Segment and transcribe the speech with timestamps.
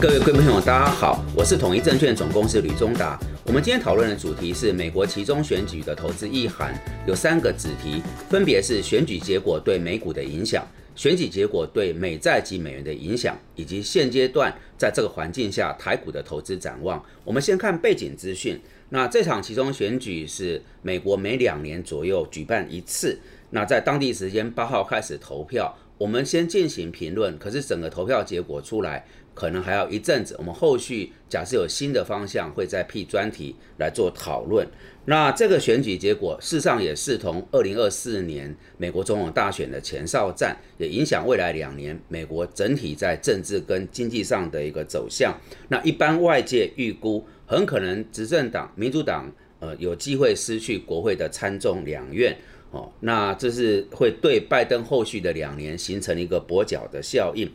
[0.00, 3.18] 各位贵宾朋友，大家好，我是统一证券总公司吕中达。
[3.44, 6.72] 我们今天讨论的主题是美国其中选举的投资意涵，
[7.04, 8.00] 有三个子题，
[8.30, 10.64] 分别是选举结果对美股的影响、
[10.94, 17.04] 选举结果对美债及美元的影响，以及现阶段在这个环境下台股的投资展望。
[17.24, 18.56] 我们先看背景资讯。
[18.90, 23.18] 那这场其中选举是美国每两年左右举办一次，
[23.50, 25.76] 那在当地时间八号开始投票。
[25.98, 29.04] 我们先进行评论，可是整个投票结果出来，
[29.38, 30.34] 可能还要一阵子。
[30.36, 34.66] 我们后续假设有新的方向，会再辟专题来做讨论。
[35.04, 45.32] 那这个选举结果，事实上也视同二零二四年美国总统大选的前哨战，也影响未来两年美国整体在政治跟经济上的一个走向。
[45.68, 49.30] 那一般外界预估，很可能执政党民主党
[49.60, 52.36] 呃有机会失去国会的参众两院。
[52.72, 57.48] 哦，那这是会对拜登后续的两年形成一个跛脚的效应。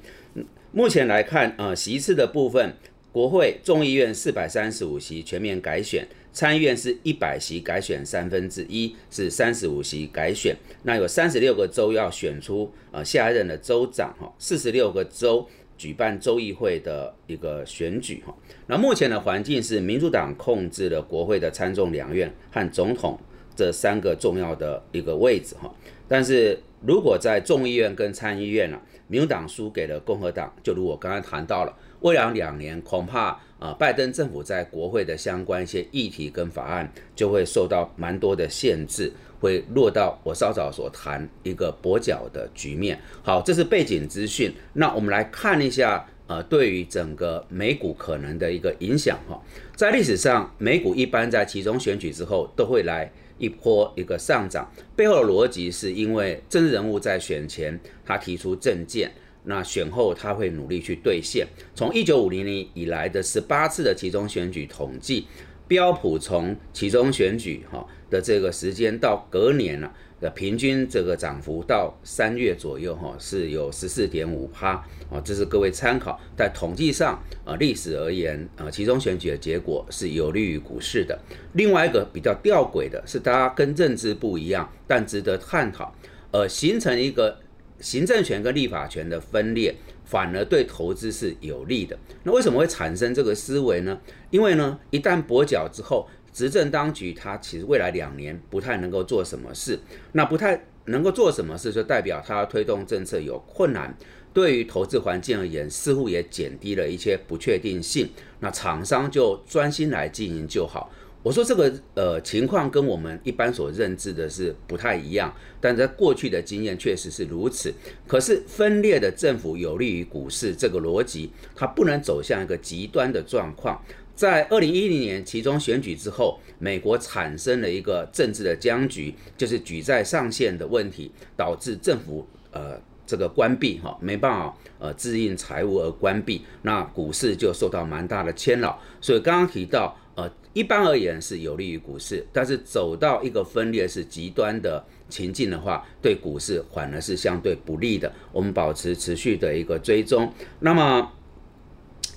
[0.76, 2.73] 目前来看，呃，席次的部分，
[3.12, 10.56] 国会众议院四百三十五席全面改选，参议院是一百席改选三分之一，是三十五席改选。
[10.81, 15.47] 那有三十六个州要选出呃下一任的州长，哈，四十六个州
[15.78, 18.36] 举办州议会的一个选举，哈。
[18.66, 23.19] 那目前的环境是民主党控制了国会的参众两院和总统。
[23.56, 25.72] 这三个重要的一个位置哈，
[26.08, 43.00] 但是如果在众议院跟参议院呢，民主党输给了共和党，就如我刚刚谈到了，未来两年恐怕啊，拜登政府在国会的相关一些议题跟法案就会受到蛮多的限制，会落到我稍早所谈一个跛脚的局面。
[43.22, 49.39] 好，这是背景资讯，那我们来看一下呃，对于整个美股可能的一个影响哈，
[49.76, 53.12] 在历史上，美股一般在其中选举之后都会来。
[53.40, 59.12] 一波一个上涨，背后的逻辑是因为政治人物在选前他提出政见，
[59.44, 61.45] 那选后他会努力去兑现。
[61.75, 65.25] 从一九五零年以来的十八次的其中选举统计，
[65.68, 69.91] 标普从其中选举哈的这个时间到隔年了。
[70.23, 74.69] 的平均这个涨幅到三月左右哈是有十四点五趴
[75.11, 76.17] 啊，这是各位参考。
[76.38, 81.19] 在统计上啊，历史而言啊，其中选举的结果是有利于股市的。
[81.56, 85.94] 另外一个比较吊诡的是，大家跟认知不一样，但值得探讨。
[86.31, 87.38] 呃，形成一个
[87.81, 89.75] 行政权跟立法权的分裂，
[90.06, 92.00] 反而对投资是有利的。
[92.23, 94.00] 那为什么会产生这个思维呢？
[94.31, 96.07] 因为呢，一旦跛脚之后。
[96.33, 99.79] 执政当局，他其实未来两年不太能够做什么事，
[100.13, 103.95] 那不太能够做什么事，就代表他推动政策有困难。
[104.33, 108.09] 对于投资环境而言，似乎也减低了一些不确定性。
[108.39, 110.91] 那厂商就专心来经营就好。
[111.21, 117.71] 我说这个呃情况跟我们一般所认知的是不太一样，但在过去的经验确实是如此。
[118.07, 123.81] 可是分裂的政府有利于股市这个逻辑，它不能走向一个极端的状况。
[124.16, 138.79] 在二零一零年其中选举之后，美国产生了一个政治的僵局，就是举债上限的问题，导致政府呃这个关闭哈，没办法呃自印财务而关闭，那股市就受到蛮大的牵扰。
[139.01, 148.13] 所以刚刚提到呃，一般而言是有利于股市，但是走到一个分裂是极端的情境的话，对股市反而是相对不利的。
[148.31, 151.12] 我们保持持续的一个追踪，那么。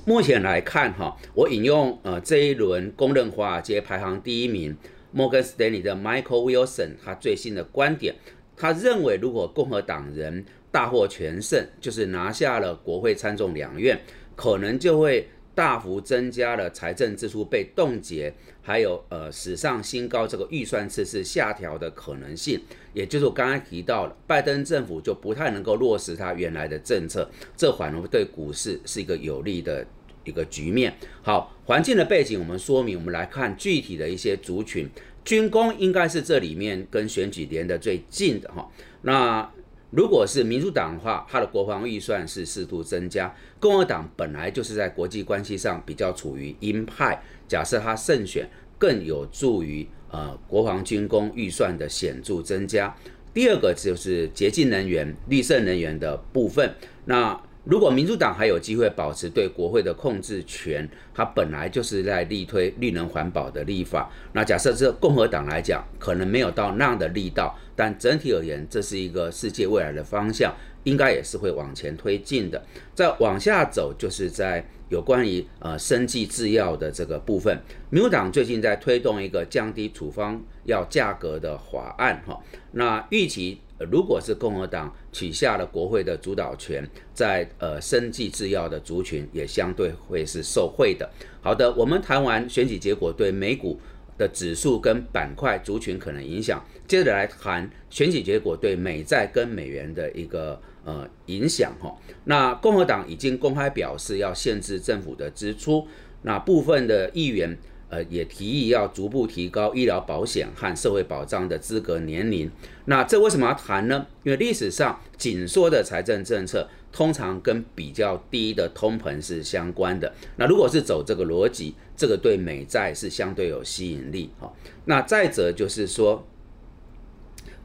[0.07, 4.77] 目前来看，哈，我引用呃这一轮公认华尔街排行第一名
[5.11, 8.15] 摩根斯丹利的 Michael Wilson 他最新的观点，
[8.57, 14.01] 他认为如果共和党人大获全胜，就是拿下了国会参众两院，
[14.37, 22.61] 可能就会大幅增加了财政支出被冻结，还有呃史上新高这个预算赤字下调的可能性，
[22.93, 29.85] 也就是我刚才提到了，拜登政府就不太能够落实他原来的政策，这反而对股市是一个有利的。
[30.27, 30.93] 一个局面
[31.23, 34.89] 好，环境的背景我们说明，我们来看具体的一些族群，
[35.25, 38.69] 军工应该是这里面跟选举连得最近的哈。
[39.03, 39.49] 那
[39.91, 52.95] 如果是民主党的话，它的国防预算是适度增加；共和党本来就是在国际关系上比较处于鹰派，假设它胜选，更有助于呃国防军工预算的显著增加。
[53.33, 56.75] 第二个就是洁净能源、绿色能源的部分，
[57.05, 57.41] 那。
[57.67, 64.09] 如果民主党还有机会保持对国会的控制权，它本来就是在力推绿能环保的立法。
[64.35, 70.55] 那假设这共和党来讲，可能没有到那样的力道，但整体而言，这是一个世界未来的方向，
[70.85, 72.65] 应该也是会往前推进的。
[72.95, 77.61] 再往下走，就是在有关于呃生技制药的这个部分，
[77.91, 82.41] 民主党最近在推动一个降低处方药价格的法案，哈，
[82.71, 83.59] 那预期。
[83.79, 91.11] 如果是共和党取下了国会的主导权，在呃生技制药的族群也相对会是受惠的。
[91.43, 93.79] 好的，我们谈完选举结果对美股
[94.17, 101.95] 的指数跟板块族群可能影响，接着来谈选举结果对美债跟美元的一个呃影响哈。
[102.25, 105.87] 那共和党已经公开表示要限制政府的支出，
[106.23, 107.57] 那部分的议员。
[107.89, 112.51] 呃，也提议要逐步提高医疗保险和社会保障的资格年龄。
[112.87, 114.07] 那这为什么要谈呢？
[114.23, 120.13] 因为历史上紧缩的财政政策通常跟比较低的通膨是相关的。
[120.37, 124.31] 那如果是走这个逻辑，这个对美债是相对有吸引力。
[124.41, 124.53] 哈，
[124.87, 126.27] 那再者就是说。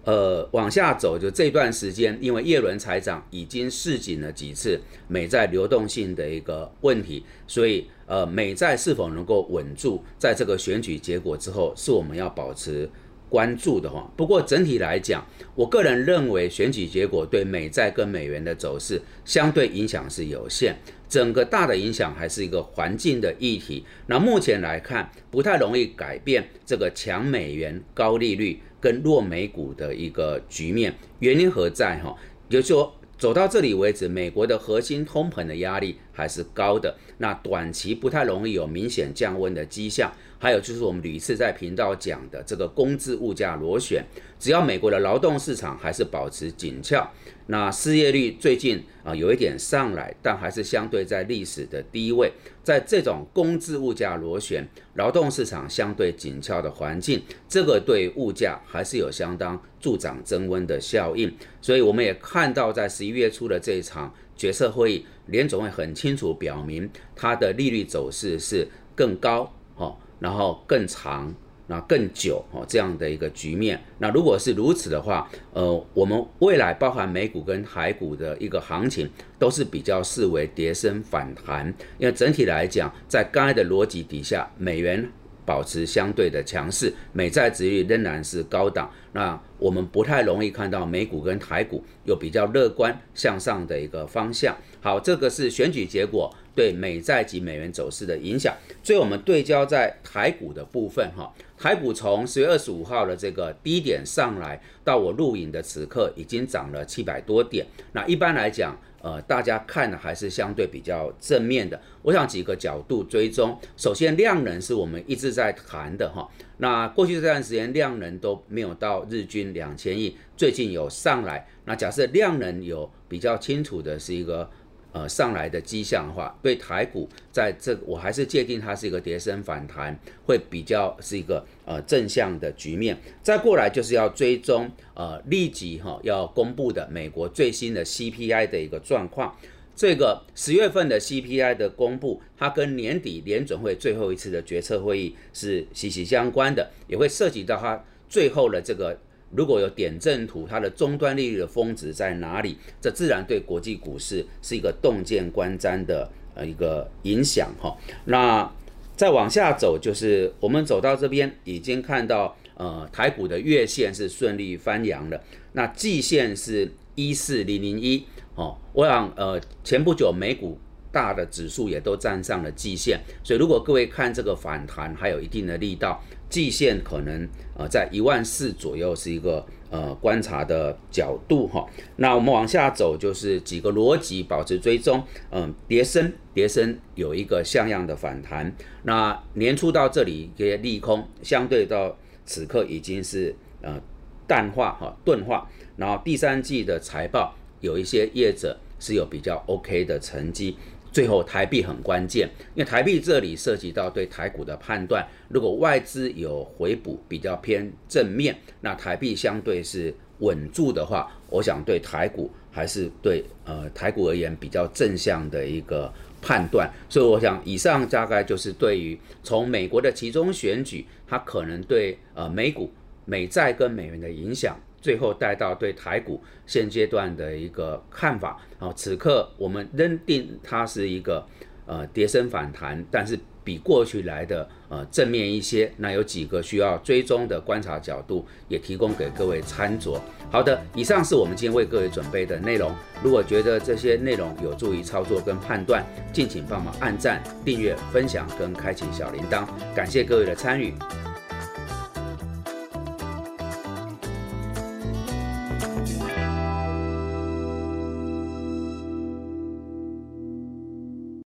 [0.03, 12.89] 呃，往下走，就这段时间，因为叶伦财长已经示警了几次美债流动性的一个问题，所以呃，美债是否能够稳住，在这个选举结果之后，是我们要保持
[13.29, 14.11] 关注的哈。
[14.17, 20.75] 不过整体来讲，我个人认为选举结果对美债跟美元的走势相对影响是有限，
[21.07, 23.85] 整个大的影响还是一个环境的议题。
[24.07, 28.59] 那目前来看，不太容易改变这个强美元、高利率。
[28.81, 31.99] 跟弱美股的一个局面，原因何在？
[31.99, 32.13] 哈，
[32.49, 40.11] 也就是说，走到这里为止，美国的核心通膨的压力还是高的，那短期不太容易有明显降温的迹象。
[40.39, 44.03] 还有就是我们屡次在频道讲的这个工资物价螺旋，
[44.39, 47.07] 只要美国的劳动市场还是保持紧俏，
[47.47, 52.31] 那失业率最近啊有一点上来，但还是相对在历史的低位。
[52.63, 61.33] 在这种工资物价螺旋、劳动市场相对紧俏的环境，这个对物价还是有相当助长增温的效应。
[61.61, 69.97] 所以我们也看到，在十一月初的这一场决策会议，联总会很清楚表明，它的利率走势是更高，哈。
[70.19, 71.33] 然后更长，
[71.71, 73.81] 那更久哦，这样的一个局面。
[73.99, 79.09] 那如果是如此的话，呃，我们未来包含美股跟台股的一个行情，
[79.39, 81.73] 都是比较视为跌升反弹。
[81.97, 85.09] 因为整体来讲，在刚才的逻辑底下，美元。
[85.43, 94.55] 保持相对的强势，美债值率仍然是高档，那我们不太容易看到美股跟台股有比较乐观向上的一个方向。
[94.79, 98.55] 好，这个是选举结果对美债及美元走势的影响。
[98.83, 107.65] 所以我们对焦在台股的部分，哈，台股从十月二十五号的这个低点上来，到我录影的此刻，已经涨了七百多点。
[107.93, 111.79] 那一般来讲，呃，大家看的还是相对比较正面的。
[112.01, 113.57] 我想几个角度追踪。
[113.77, 116.29] 首先，量能是我们一直在谈的哈。
[116.57, 121.47] 那过去这段时间量能都没有到日均两千亿，最近有上来。
[121.65, 124.49] 那假设量能有比较清楚的是一个。
[124.93, 132.97] 呃，上来的迹象的话，对台股在这，我还是界定它是一个跌升反弹，会比较是一个呃正向的局面。
[133.23, 139.33] 再过来就是要追踪呃立即哈要公布的美国最新的 CPI 的一个状况。
[139.73, 148.99] 这个十月份的 CPI 的公布，它跟年底联准会最后一次的决策会议是息息相关的，也会涉及到它最后的这个。
[149.35, 152.57] 如果有点阵图，它的终端利率的峰值在哪里？
[152.81, 157.75] 这自然对国际股市是一个洞见观瞻的呃一个影响哈。
[158.05, 158.51] 那
[158.95, 165.23] 再往下走，就是我们走到这边，已经看到呃台股的月线是顺利翻阳了，
[165.53, 168.05] 那季线是一四零零一
[168.35, 168.57] 哦。
[168.73, 170.57] 我想呃前不久美股。
[170.91, 181.65] 大的指数也都站上了季线，所以如果各位看这个反弹还有一定的力道，季线可能呃在一万四左右是一个呃观察的角度哈。
[181.97, 188.53] 那我们往下走就是几个逻辑保持追踪，嗯，跌升跌升有一个像样的反弹。
[188.83, 193.81] 那年初到这里一些利空，相对到此刻已经是呃
[194.27, 200.57] 淡化哈钝化，然后第三季的财报有一些业者是有比较 OK 的成绩。
[200.91, 205.07] 最后，台币很关键，因为台币这里涉及到对台股的判断。
[205.29, 216.69] 如果外资有回补，比较偏正面，那台币相对是稳住的话，我想对台股还是对呃台股而言比较正向的一个判断。
[216.89, 222.69] 所以，我想以上大概就是对于从美国的其中选举，它可能对呃美股、
[223.05, 224.59] 美债跟美元的影响。
[224.81, 231.25] 最后带到对台股现阶段的一个看法啊，此刻我们认定它是一个
[231.65, 235.71] 呃跌升反弹，但是比过去来的呃正面一些。
[235.77, 239.99] 那有几个需要追踪的观察角度，也提供给各位参酌。
[240.29, 242.71] 好的，以上是我们今天为各位准备的内容。
[243.03, 245.83] 如果觉得这些内容有助于操作跟判断，
[246.13, 249.45] 敬请帮忙按赞、订阅、分享跟开启小铃铛。
[249.75, 250.73] 感谢各位的参与。